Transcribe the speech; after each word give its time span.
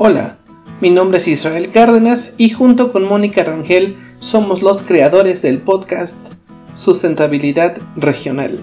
Hola, 0.00 0.36
mi 0.80 0.90
nombre 0.90 1.18
es 1.18 1.26
Israel 1.26 1.72
Cárdenas 1.72 2.36
y 2.38 2.50
junto 2.50 2.92
con 2.92 3.02
Mónica 3.02 3.42
Rangel 3.42 3.96
somos 4.20 4.62
los 4.62 4.84
creadores 4.84 5.42
del 5.42 5.60
podcast 5.60 6.34
Sustentabilidad 6.74 7.78
Regional. 7.96 8.60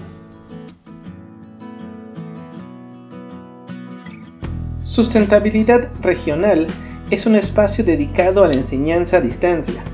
Sustentabilidad 4.82 5.92
Regional 6.00 6.68
es 7.10 7.26
un 7.26 7.36
espacio 7.36 7.84
dedicado 7.84 8.42
a 8.42 8.48
la 8.48 8.54
enseñanza 8.54 9.18
a 9.18 9.20
distancia. 9.20 9.84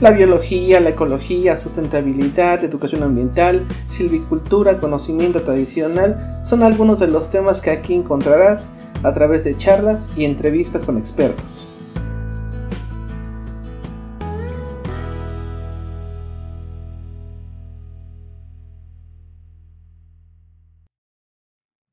La 0.00 0.12
biología, 0.12 0.80
la 0.80 0.90
ecología, 0.90 1.58
sustentabilidad, 1.58 2.64
educación 2.64 3.02
ambiental, 3.02 3.66
silvicultura, 3.88 4.80
conocimiento 4.80 5.42
tradicional 5.42 6.40
son 6.42 6.62
algunos 6.62 6.98
de 6.98 7.08
los 7.08 7.30
temas 7.30 7.60
que 7.60 7.72
aquí 7.72 7.92
encontrarás 7.92 8.68
a 9.02 9.12
través 9.12 9.44
de 9.44 9.56
charlas 9.56 10.08
y 10.16 10.24
entrevistas 10.24 10.84
con 10.84 10.98
expertos. 10.98 11.64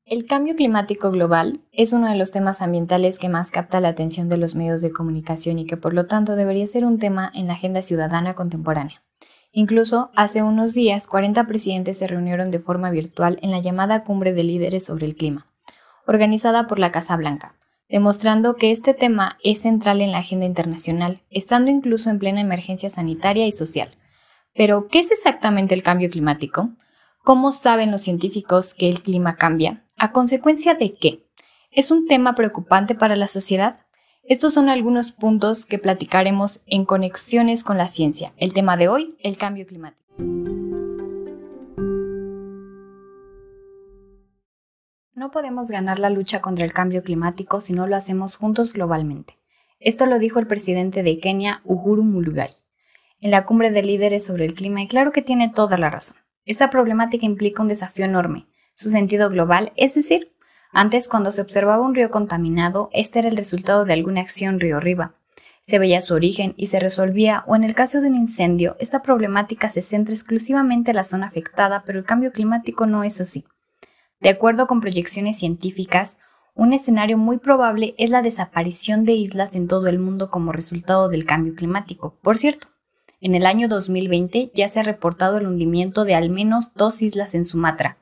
El 0.08 0.24
cambio 0.24 0.54
climático 0.54 1.10
global 1.10 1.60
es 1.72 1.92
uno 1.92 2.08
de 2.08 2.16
los 2.16 2.30
temas 2.30 2.62
ambientales 2.62 3.18
que 3.18 3.28
más 3.28 3.50
capta 3.50 3.80
la 3.80 3.88
atención 3.88 4.28
de 4.28 4.36
los 4.36 4.54
medios 4.54 4.80
de 4.80 4.92
comunicación 4.92 5.58
y 5.58 5.66
que 5.66 5.76
por 5.76 5.94
lo 5.94 6.06
tanto 6.06 6.36
debería 6.36 6.66
ser 6.68 6.84
un 6.84 7.00
tema 7.00 7.30
en 7.34 7.48
la 7.48 7.54
agenda 7.54 7.82
ciudadana 7.82 8.34
contemporánea. 8.34 9.02
Incluso 9.50 10.10
hace 10.14 10.44
unos 10.44 10.74
días 10.74 11.08
40 11.08 11.46
presidentes 11.48 11.98
se 11.98 12.06
reunieron 12.06 12.52
de 12.52 12.60
forma 12.60 12.90
virtual 12.90 13.38
en 13.42 13.50
la 13.50 13.58
llamada 13.58 14.04
Cumbre 14.04 14.32
de 14.32 14.44
Líderes 14.44 14.84
sobre 14.84 15.06
el 15.06 15.16
Clima, 15.16 15.46
organizada 16.06 16.66
por 16.66 16.78
la 16.78 16.92
Casa 16.92 17.16
Blanca, 17.16 17.54
demostrando 17.88 18.56
que 18.56 18.72
este 18.72 18.94
tema 18.94 19.38
es 19.42 19.60
central 19.60 20.00
en 20.00 20.12
la 20.12 20.18
agenda 20.18 20.46
internacional, 20.46 21.22
estando 21.30 21.70
incluso 21.70 22.10
en 22.10 22.18
plena 22.18 22.40
emergencia 22.40 22.90
sanitaria 22.90 23.46
y 23.46 23.52
social. 23.52 23.96
Pero, 24.54 24.88
¿qué 24.88 25.00
es 25.00 25.10
exactamente 25.10 25.74
el 25.74 25.82
cambio 25.82 26.10
climático? 26.10 26.70
¿Cómo 27.22 27.52
saben 27.52 27.90
los 27.90 28.02
científicos 28.02 28.72
que 28.72 28.88
el 28.88 29.02
clima 29.02 29.36
cambia? 29.36 29.84
¿A 29.96 30.12
consecuencia 30.12 30.74
de 30.74 30.94
qué? 30.94 31.26
¿Es 31.70 31.90
un 31.90 32.06
tema 32.06 32.34
preocupante 32.34 32.94
para 32.94 33.16
la 33.16 33.28
sociedad? 33.28 33.80
Estos 34.22 34.54
son 34.54 34.68
algunos 34.68 35.12
puntos 35.12 35.64
que 35.64 35.78
platicaremos 35.78 36.60
en 36.66 36.84
conexiones 36.84 37.62
con 37.62 37.78
la 37.78 37.86
ciencia. 37.86 38.32
El 38.36 38.52
tema 38.52 38.76
de 38.76 38.88
hoy, 38.88 39.16
el 39.20 39.38
cambio 39.38 39.66
climático. 39.66 40.05
No 45.26 45.32
podemos 45.32 45.70
ganar 45.70 45.98
la 45.98 46.08
lucha 46.08 46.40
contra 46.40 46.64
el 46.64 46.72
cambio 46.72 47.02
climático 47.02 47.60
si 47.60 47.72
no 47.72 47.88
lo 47.88 47.96
hacemos 47.96 48.36
juntos 48.36 48.72
globalmente. 48.72 49.36
Esto 49.80 50.06
lo 50.06 50.20
dijo 50.20 50.38
el 50.38 50.46
presidente 50.46 51.02
de 51.02 51.18
Kenia, 51.18 51.62
Uhuru 51.64 52.04
Muigai, 52.04 52.50
en 53.18 53.32
la 53.32 53.44
cumbre 53.44 53.72
de 53.72 53.82
líderes 53.82 54.24
sobre 54.24 54.44
el 54.44 54.54
clima 54.54 54.82
y 54.82 54.86
claro 54.86 55.10
que 55.10 55.22
tiene 55.22 55.48
toda 55.48 55.78
la 55.78 55.90
razón. 55.90 56.16
Esta 56.44 56.70
problemática 56.70 57.26
implica 57.26 57.60
un 57.60 57.66
desafío 57.66 58.04
enorme, 58.04 58.46
su 58.72 58.88
sentido 58.88 59.28
global, 59.28 59.72
es 59.74 59.96
decir, 59.96 60.32
antes 60.70 61.08
cuando 61.08 61.32
se 61.32 61.40
observaba 61.40 61.84
un 61.84 61.96
río 61.96 62.08
contaminado, 62.08 62.88
este 62.92 63.18
era 63.18 63.28
el 63.28 63.36
resultado 63.36 63.84
de 63.84 63.94
alguna 63.94 64.20
acción 64.20 64.60
río 64.60 64.76
arriba. 64.76 65.16
Se 65.60 65.80
veía 65.80 66.02
su 66.02 66.14
origen 66.14 66.54
y 66.56 66.68
se 66.68 66.78
resolvía, 66.78 67.42
o 67.48 67.56
en 67.56 67.64
el 67.64 67.74
caso 67.74 68.00
de 68.00 68.06
un 68.06 68.14
incendio, 68.14 68.76
esta 68.78 69.02
problemática 69.02 69.70
se 69.70 69.82
centra 69.82 70.14
exclusivamente 70.14 70.92
en 70.92 70.96
la 70.98 71.02
zona 71.02 71.26
afectada, 71.26 71.82
pero 71.84 71.98
el 71.98 72.04
cambio 72.04 72.30
climático 72.30 72.86
no 72.86 73.02
es 73.02 73.20
así. 73.20 73.44
De 74.20 74.28
acuerdo 74.28 74.66
con 74.66 74.80
proyecciones 74.80 75.38
científicas, 75.38 76.16
un 76.54 76.72
escenario 76.72 77.18
muy 77.18 77.38
probable 77.38 77.94
es 77.98 78.10
la 78.10 78.22
desaparición 78.22 79.04
de 79.04 79.12
islas 79.12 79.54
en 79.54 79.68
todo 79.68 79.88
el 79.88 79.98
mundo 79.98 80.30
como 80.30 80.52
resultado 80.52 81.08
del 81.08 81.26
cambio 81.26 81.54
climático. 81.54 82.18
Por 82.22 82.38
cierto, 82.38 82.68
en 83.20 83.34
el 83.34 83.46
año 83.46 83.68
2020 83.68 84.52
ya 84.54 84.68
se 84.68 84.80
ha 84.80 84.82
reportado 84.82 85.38
el 85.38 85.46
hundimiento 85.46 86.04
de 86.04 86.14
al 86.14 86.30
menos 86.30 86.72
dos 86.74 87.02
islas 87.02 87.34
en 87.34 87.44
Sumatra, 87.44 87.98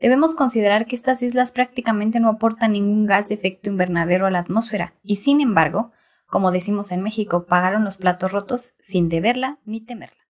Debemos 0.00 0.34
considerar 0.34 0.86
que 0.86 0.94
estas 0.94 1.22
islas 1.22 1.52
prácticamente 1.52 2.20
no 2.20 2.28
aportan 2.28 2.72
ningún 2.72 3.06
gas 3.06 3.28
de 3.28 3.34
efecto 3.34 3.70
invernadero 3.70 4.26
a 4.26 4.30
la 4.30 4.40
atmósfera 4.40 4.92
y 5.02 5.16
sin 5.16 5.40
embargo, 5.40 5.92
como 6.26 6.50
decimos 6.50 6.92
en 6.92 7.02
México, 7.02 7.46
pagaron 7.46 7.84
los 7.84 7.96
platos 7.96 8.32
rotos 8.32 8.72
sin 8.78 9.08
deberla 9.08 9.58
ni 9.64 9.80
temerla. 9.80 10.22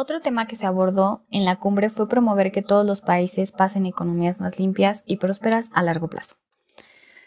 Otro 0.00 0.20
tema 0.20 0.46
que 0.46 0.54
se 0.54 0.64
abordó 0.64 1.24
en 1.28 1.44
la 1.44 1.56
cumbre 1.56 1.90
fue 1.90 2.08
promover 2.08 2.52
que 2.52 2.62
todos 2.62 2.86
los 2.86 3.00
países 3.00 3.50
pasen 3.50 3.84
economías 3.84 4.38
más 4.38 4.56
limpias 4.60 5.02
y 5.06 5.16
prósperas 5.16 5.70
a 5.74 5.82
largo 5.82 6.06
plazo. 6.06 6.36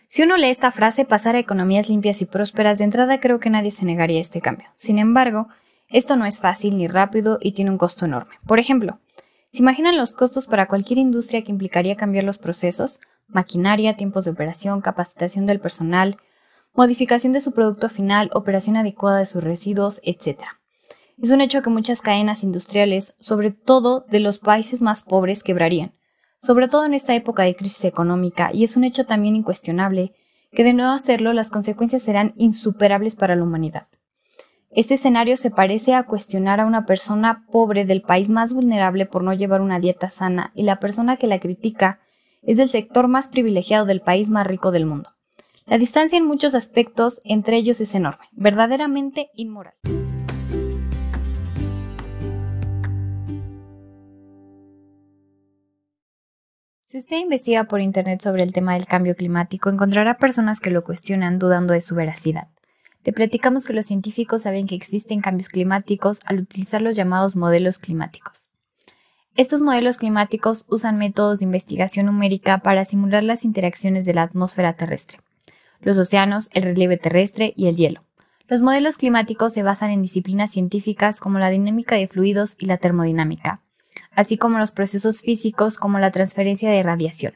Si 0.08 0.22
uno 0.24 0.38
lee 0.38 0.52
esta 0.52 0.72
frase, 0.72 1.04
pasar 1.04 1.36
a 1.36 1.40
economías 1.40 1.90
limpias 1.90 2.22
y 2.22 2.26
prósperas, 2.28 2.78
de 2.78 2.86
entrada 2.86 3.20
creo 3.20 3.42
que 3.42 3.50
nadie 3.50 3.72
se 3.72 3.84
negaría 3.84 4.20
a 4.20 4.22
este 4.22 4.40
cambio. 4.40 4.70
Sin 4.74 5.00
embargo, 5.00 5.50
esto 5.90 6.16
no 6.16 6.26
es 6.26 6.40
fácil 6.40 6.78
ni 6.78 6.88
rápido 6.88 7.40
y 7.42 7.52
tiene 7.52 7.72
un 7.72 7.78
costo 7.78 8.06
enorme. 8.06 8.36
Por 8.48 8.58
ejemplo, 8.58 9.02
¿se 9.50 9.62
imaginan 9.62 9.98
los 9.98 10.14
costos 10.14 10.48
para 10.48 10.70
cualquier 10.70 11.00
industria 11.00 11.44
que 11.44 11.52
implicaría 11.52 11.98
cambiar 11.98 12.24
los 12.24 12.38
procesos? 12.38 13.02
Maquinaria, 13.28 13.98
tiempos 13.98 14.24
de 14.24 14.32
operación, 14.32 14.80
capacitación 14.80 15.46
del 15.46 15.60
personal, 15.60 16.16
modificación 16.74 17.34
de 17.34 17.42
su 17.42 17.52
producto 17.52 17.90
final, 17.90 18.30
operación 18.34 18.78
adecuada 18.78 19.18
de 19.18 19.26
sus 19.26 19.44
residuos, 19.44 20.00
etc. 20.06 20.40
Es 21.22 21.30
un 21.30 21.40
hecho 21.40 21.62
que 21.62 21.70
muchas 21.70 22.02
cadenas 22.02 22.42
industriales, 22.42 23.14
sobre 23.20 23.52
todo 23.52 24.06
de 24.10 24.20
los 24.20 24.40
países 24.40 24.82
más 24.82 25.04
pobres, 25.04 25.44
quebrarían, 25.44 25.94
sobre 26.40 26.68
todo 26.68 26.84
en 26.84 26.96
esta 26.96 27.14
época 27.14 27.44
de 27.44 27.56
crisis 27.56 27.86
económica, 27.86 28.50
y 28.52 28.64
es 28.64 28.76
un 28.76 28.84
hecho 28.84 29.06
también 29.06 29.36
incuestionable 29.36 30.14
que 30.52 30.64
de 30.64 30.74
nuevo 30.74 30.92
hacerlo 30.92 31.32
las 31.34 31.52
consecuencias 31.52 32.02
serán 32.02 32.34
insuperables 32.38 33.14
para 33.14 33.36
la 33.36 33.44
humanidad. 33.44 33.88
Este 34.72 34.96
escenario 34.96 35.38
se 35.38 35.52
parece 35.52 35.94
a 35.94 36.08
cuestionar 36.08 36.60
a 36.60 36.66
una 36.66 36.88
persona 36.88 37.46
pobre 37.52 37.86
del 37.86 38.02
país 38.02 38.32
más 38.32 38.52
vulnerable 38.52 39.06
por 39.06 39.24
no 39.24 39.34
llevar 39.34 39.62
una 39.62 39.80
dieta 39.80 40.10
sana 40.10 40.52
y 40.56 40.64
la 40.64 40.80
persona 40.80 41.18
que 41.18 41.28
la 41.28 41.40
critica 41.40 42.00
es 42.42 42.58
del 42.58 42.70
sector 42.70 43.08
más 43.08 43.28
privilegiado 43.28 43.86
del 43.86 44.02
país 44.02 44.30
más 44.30 44.48
rico 44.48 44.72
del 44.72 44.88
mundo. 44.88 45.12
La 45.68 45.78
distancia 45.78 46.18
en 46.18 46.26
muchos 46.26 46.56
aspectos 46.56 47.20
entre 47.24 47.58
ellos 47.58 47.80
es 47.80 47.94
enorme, 47.94 48.26
verdaderamente 48.32 49.30
inmoral. 49.36 49.76
Si 56.92 56.98
usted 56.98 57.20
investiga 57.20 57.64
por 57.64 57.80
Internet 57.80 58.22
sobre 58.22 58.44
el 58.44 58.52
tema 58.52 58.74
del 58.74 58.86
cambio 58.86 59.16
climático, 59.16 59.70
encontrará 59.70 60.18
personas 60.18 60.60
que 60.60 60.72
lo 60.72 60.84
cuestionan 60.84 61.40
dudando 61.40 61.72
de 61.72 61.80
su 61.80 61.96
veracidad. 61.96 62.50
Le 63.06 63.14
platicamos 63.14 63.64
que 63.64 63.72
los 63.72 63.86
científicos 63.86 64.42
saben 64.42 64.68
que 64.68 64.76
existen 64.76 65.22
cambios 65.22 65.48
climáticos 65.48 66.20
al 66.26 66.40
utilizar 66.40 66.82
los 66.82 66.98
llamados 66.98 67.38
modelos 67.38 67.78
climáticos. 67.78 68.50
Estos 69.38 69.62
modelos 69.62 69.96
climáticos 69.96 70.66
usan 70.68 70.98
métodos 70.98 71.40
de 71.40 71.46
investigación 71.46 72.08
numérica 72.08 72.58
para 72.58 72.84
simular 72.84 73.24
las 73.24 73.46
interacciones 73.46 74.04
de 74.04 74.14
la 74.14 74.24
atmósfera 74.24 74.74
terrestre, 74.74 75.20
los 75.80 75.98
océanos, 75.98 76.50
el 76.54 76.64
relieve 76.64 76.98
terrestre 76.98 77.54
y 77.56 77.68
el 77.68 77.78
hielo. 77.78 78.04
Los 78.50 78.62
modelos 78.62 78.98
climáticos 78.98 79.54
se 79.54 79.64
basan 79.64 79.92
en 79.92 80.02
disciplinas 80.02 80.52
científicas 80.52 81.22
como 81.22 81.40
la 81.40 81.52
dinámica 81.52 81.96
de 81.96 82.10
fluidos 82.10 82.58
y 82.60 82.66
la 82.66 82.76
termodinámica, 82.76 83.62
así 84.16 84.38
como 84.38 84.58
los 84.58 84.72
procesos 84.72 85.22
físicos 85.22 85.78
como 85.78 86.00
la 86.00 86.12
transferencia 86.12 86.70
de 86.70 86.84
radiación. 86.84 87.34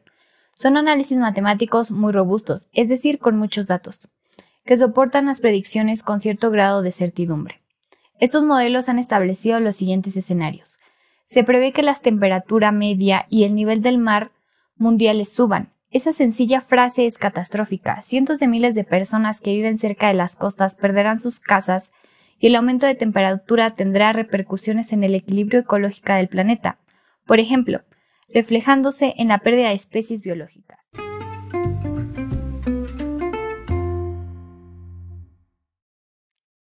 Son 0.56 0.78
análisis 0.78 1.18
matemáticos 1.18 1.92
muy 1.92 2.14
robustos, 2.14 2.68
es 2.74 2.90
decir, 2.90 3.20
con 3.20 3.38
muchos 3.38 3.68
datos 3.68 4.00
que 4.66 4.78
soportan 4.78 5.28
las 5.28 5.40
predicciones 5.40 6.02
con 6.02 6.20
cierto 6.20 6.50
grado 6.50 6.82
de 6.82 6.92
certidumbre. 6.92 7.62
Estos 8.20 8.44
modelos 8.44 8.90
han 8.90 9.00
establecido 9.00 9.60
los 9.60 9.76
siguientes 9.76 10.18
escenarios. 10.18 10.78
Se 11.24 11.44
prevé 11.44 11.72
que 11.72 11.84
la 11.84 11.94
temperatura 11.94 12.72
media 12.72 13.26
y 13.30 13.44
el 13.44 13.56
nivel 13.56 13.82
del 13.82 13.98
mar 13.98 14.32
mundiales 14.76 15.30
suban. 15.30 15.72
Esa 15.92 16.14
sencilla 16.14 16.62
frase 16.62 17.06
es 17.06 17.18
catastrófica. 17.18 18.02
Cientos 18.02 18.40
de 18.40 18.48
miles 18.48 18.76
de 18.76 18.84
personas 18.84 19.40
que 19.40 19.54
viven 19.54 19.78
cerca 19.78 20.08
de 20.08 20.14
las 20.14 20.36
costas 20.36 20.76
perderán 20.76 21.20
sus 21.20 21.40
casas 21.40 21.92
y 22.40 22.48
el 22.48 22.56
aumento 22.56 22.86
de 22.86 22.96
temperatura 22.96 23.70
tendrá 23.72 24.14
repercusiones 24.14 24.94
en 24.94 25.04
el 25.04 25.16
equilibrio 25.16 25.62
ecológico 25.62 26.14
del 26.14 26.28
planeta. 26.28 26.80
Por 27.26 27.40
ejemplo, 27.40 27.82
reflejándose 28.30 29.14
en 29.18 29.30
la 29.30 29.40
pérdida 29.40 29.70
de 29.70 29.76
especies 29.76 30.22
biológicas. 30.22 30.80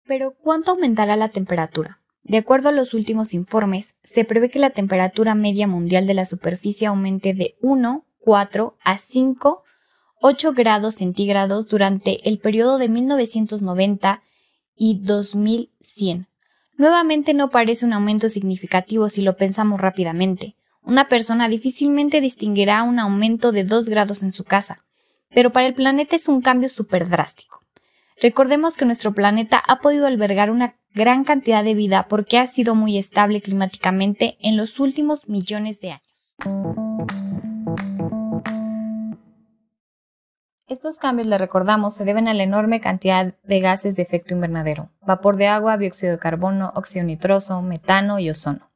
Pero, 0.05 0.33
¿cuánto 0.41 0.71
aumentará 0.71 1.17
la 1.17 1.29
temperatura? 1.29 1.99
De 2.23 2.37
acuerdo 2.37 2.69
a 2.69 2.73
los 2.73 2.93
últimos 2.93 3.33
informes, 3.33 3.95
se 4.03 4.25
prevé 4.25 4.49
que 4.49 4.59
la 4.59 4.69
temperatura 4.69 5.35
media 5.35 5.67
mundial 5.67 6.07
de 6.07 6.13
la 6.13 6.25
superficie 6.25 6.87
aumente 6.87 7.33
de 7.33 7.55
1, 7.61 8.05
4 8.19 8.77
a 8.83 8.97
5, 8.97 9.63
8 10.21 10.53
grados 10.53 10.95
centígrados 10.95 11.67
durante 11.67 12.27
el 12.27 12.39
periodo 12.39 12.77
de 12.77 12.89
1990 12.89 14.23
y 14.77 14.99
2100. 15.01 16.27
Nuevamente 16.77 17.33
no 17.33 17.49
parece 17.49 17.85
un 17.85 17.93
aumento 17.93 18.29
significativo 18.29 19.09
si 19.09 19.21
lo 19.23 19.35
pensamos 19.35 19.81
rápidamente. 19.81 20.55
Una 20.83 21.09
persona 21.09 21.49
difícilmente 21.49 22.21
distinguirá 22.21 22.83
un 22.83 22.99
aumento 22.99 23.51
de 23.51 23.63
2 23.63 23.89
grados 23.89 24.23
en 24.23 24.31
su 24.31 24.43
casa. 24.43 24.83
pero 25.29 25.51
para 25.51 25.67
el 25.67 25.73
planeta 25.73 26.15
es 26.15 26.29
un 26.29 26.41
cambio 26.41 26.69
súper 26.69 27.09
drástico. 27.09 27.61
Recordemos 28.21 28.75
que 28.75 28.85
nuestro 28.85 29.13
planeta 29.13 29.57
ha 29.59 29.79
podido 29.79 30.07
albergar 30.07 30.49
una 30.49 30.75
gran 30.93 31.25
cantidad 31.25 31.63
de 31.63 31.75
vida 31.75 32.07
porque 32.09 32.39
ha 32.39 32.47
sido 32.47 32.73
muy 32.75 32.97
estable 32.97 33.41
climáticamente 33.41 34.37
en 34.39 34.57
los 34.57 34.79
últimos 34.79 35.27
millones 35.27 35.79
de 35.81 35.91
años. 35.91 37.26
Estos 40.67 40.97
cambios, 40.97 41.29
le 41.29 41.37
recordamos, 41.37 41.93
se 41.93 42.03
deben 42.03 42.27
a 42.27 42.33
la 42.33 42.43
enorme 42.43 42.81
cantidad 42.81 43.33
de 43.41 43.59
gases 43.61 43.95
de 43.95 44.01
efecto 44.01 44.33
invernadero, 44.33 44.89
vapor 45.01 45.37
de 45.37 45.47
agua, 45.47 45.77
dióxido 45.77 46.11
de 46.11 46.19
carbono, 46.19 46.73
óxido 46.75 47.05
nitroso, 47.05 47.61
metano 47.61 48.19
y 48.19 48.29
ozono, 48.29 48.69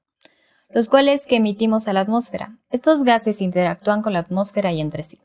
los 0.69 0.87
cuales 0.87 1.25
que 1.25 1.35
emitimos 1.35 1.89
a 1.89 1.93
la 1.93 1.99
atmósfera. 1.99 2.55
Estos 2.69 3.03
gases 3.03 3.41
interactúan 3.41 4.03
con 4.03 4.13
la 4.13 4.19
atmósfera 4.19 4.71
y 4.71 4.79
entre 4.79 5.03
sí. 5.03 5.19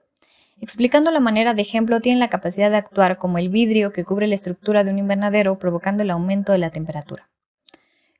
Explicando 0.60 1.12
la 1.12 1.20
manera 1.20 1.54
de 1.54 1.62
ejemplo, 1.62 2.00
tienen 2.00 2.18
la 2.18 2.30
capacidad 2.30 2.68
de 2.68 2.78
actuar 2.78 3.16
como 3.16 3.38
el 3.38 3.48
vidrio 3.48 3.92
que 3.92 4.04
cubre 4.04 4.26
la 4.26 4.34
estructura 4.34 4.82
de 4.82 4.90
un 4.90 4.98
invernadero, 4.98 5.60
provocando 5.60 6.02
el 6.02 6.10
aumento 6.10 6.50
de 6.50 6.58
la 6.58 6.70
temperatura. 6.70 7.28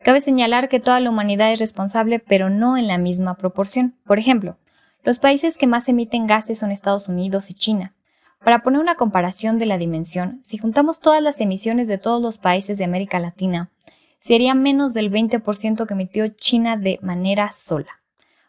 Cabe 0.05 0.21
señalar 0.21 0.69
que 0.69 0.79
toda 0.79 1.01
la 1.01 1.11
humanidad 1.11 1.51
es 1.51 1.59
responsable, 1.59 2.21
pero 2.21 2.49
no 2.49 2.77
en 2.77 2.87
la 2.87 2.97
misma 2.97 3.35
proporción. 3.35 3.97
Por 4.05 4.21
ejemplo, 4.21 4.57
los 5.03 5.19
países 5.19 5.59
que 5.59 5.67
más 5.67 5.89
emiten 5.89 6.29
gases 6.29 6.61
son 6.61 6.71
Estados 6.71 7.09
Unidos 7.09 7.51
y 7.51 7.55
China, 7.55 7.96
para 8.45 8.63
poner 8.63 8.81
una 8.81 8.95
comparación 8.95 9.59
de 9.59 9.67
la 9.67 9.79
dimensión, 9.79 10.41
si 10.43 10.59
juntamos 10.59 11.01
todas 11.01 11.23
las 11.23 11.41
emisiones 11.41 11.89
de 11.89 11.99
todos 11.99 12.23
los 12.23 12.39
países 12.39 12.79
de 12.79 12.85
América 12.85 13.19
Latina, 13.19 13.71
sería 14.19 14.55
menos 14.55 14.95
del 14.95 15.11
20% 15.11 15.87
que 15.87 15.95
emitió 15.95 16.29
China 16.29 16.77
de 16.77 16.99
manera 17.03 17.53
sola. 17.53 18.01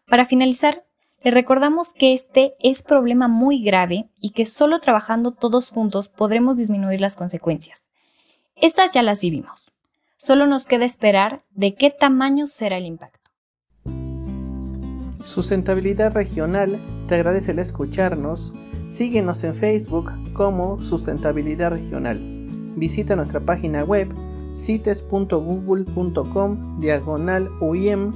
Para 0.07 0.25
finalizar, 0.25 0.85
le 1.23 1.31
recordamos 1.31 1.91
que 1.93 2.13
este 2.13 2.55
es 2.59 2.83
problema 2.83 3.27
muy 3.27 3.63
grave 3.63 4.09
y 4.21 4.31
que 4.31 4.45
solo 4.45 4.79
trabajando 4.79 5.31
todos 5.33 5.69
juntos 5.69 6.07
podremos 6.07 6.57
disminuir 6.57 7.01
las 7.01 7.15
consecuencias. 7.15 7.83
Estas 8.55 8.93
ya 8.93 9.03
las 9.03 9.19
vivimos. 9.19 9.71
Solo 10.15 10.47
nos 10.47 10.65
queda 10.65 10.85
esperar 10.85 11.43
de 11.51 11.75
qué 11.75 11.91
tamaño 11.91 12.47
será 12.47 12.77
el 12.77 12.85
impacto. 12.85 13.29
Sustentabilidad 15.23 16.13
Regional 16.13 16.79
te 17.07 17.15
agradece 17.15 17.51
el 17.51 17.59
escucharnos 17.59 18.53
Síguenos 18.87 19.43
en 19.43 19.53
Facebook 19.53 20.11
como 20.31 20.81
Sustentabilidad 20.81 21.71
Regional. 21.71 22.17
Visita 22.77 23.17
nuestra 23.17 23.41
página 23.41 23.83
web 23.83 24.07
cites.google.com 24.55 26.79
diagonal 26.79 27.49
uim.edu.mx 27.59 28.13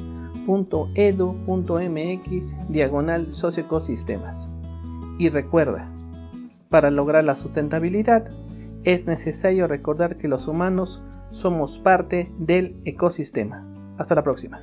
diagonal 2.70 3.34
socioecosistemas. 3.34 4.50
Y 5.20 5.28
recuerda, 5.30 5.92
para 6.70 6.90
lograr 6.90 7.26
la 7.26 7.36
sustentabilidad 7.36 8.32
es 8.86 9.06
necesario 9.06 9.68
recordar 9.68 10.18
que 10.18 10.30
los 10.30 10.48
humanos 10.48 11.04
somos 11.32 11.80
parte 11.80 12.32
del 12.40 12.80
ecosistema. 12.86 13.68
Hasta 13.98 14.16
la 14.16 14.24
próxima. 14.24 14.62